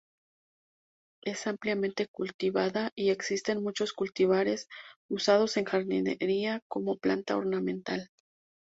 [1.23, 4.67] Es ampliamente cultivada y existen muchos cultivares
[5.09, 8.09] usados en jardinería como planta ornamental.